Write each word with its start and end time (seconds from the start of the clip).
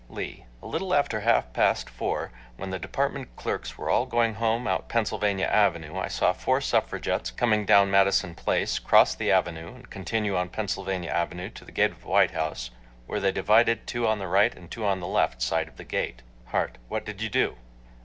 LEE: 0.09 0.45
A 0.63 0.65
little 0.65 0.95
after 0.95 1.19
half 1.19 1.53
past 1.53 1.87
four, 1.87 2.31
when 2.57 2.71
the 2.71 2.79
department 2.79 3.29
clerks 3.35 3.77
were 3.77 3.87
all 3.87 4.07
going 4.07 4.33
home 4.33 4.65
out 4.67 4.89
Pennsylvania 4.89 5.45
Avenue, 5.45 5.95
I 5.95 6.07
saw 6.07 6.33
four 6.33 6.59
suffragettes 6.59 7.29
coming 7.29 7.67
down 7.67 7.91
Madison 7.91 8.33
Place, 8.33 8.79
cross 8.79 9.13
the 9.13 9.29
Avenue 9.29 9.75
and 9.75 9.89
continue 9.91 10.35
on 10.35 10.49
Pennsylvania 10.49 11.11
Avenue 11.11 11.51
to 11.51 11.63
the 11.63 11.71
gate 11.71 11.91
of 11.91 12.01
the 12.01 12.07
White 12.07 12.31
House, 12.31 12.71
where 13.05 13.19
they 13.19 13.31
divided 13.31 13.85
two 13.85 14.07
on 14.07 14.17
the 14.17 14.25
right 14.27 14.55
and 14.55 14.71
two 14.71 14.87
on 14.87 15.01
the 15.01 15.05
left 15.07 15.39
side 15.39 15.67
of 15.67 15.77
the 15.77 15.83
gate. 15.85 16.23
HART: 16.47 16.79
What 16.87 17.05
did 17.05 17.21
you 17.21 17.29
do? 17.29 17.57